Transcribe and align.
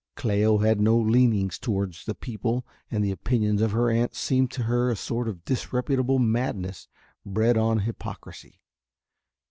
Cléo 0.17 0.65
had 0.65 0.81
no 0.81 0.97
leanings 0.97 1.59
towards 1.59 2.05
the 2.05 2.15
People 2.15 2.65
and 2.89 3.03
the 3.03 3.11
opinions 3.11 3.61
of 3.61 3.69
her 3.73 3.91
aunt 3.91 4.15
seemed 4.15 4.49
to 4.49 4.63
her 4.63 4.89
a 4.89 4.95
sort 4.95 5.27
of 5.27 5.45
disreputable 5.45 6.17
madness 6.17 6.87
bred 7.23 7.55
on 7.55 7.81
hypocrisy. 7.81 8.61